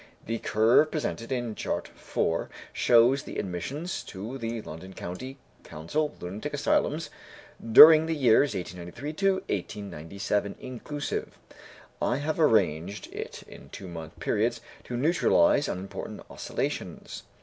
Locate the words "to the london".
4.05-4.95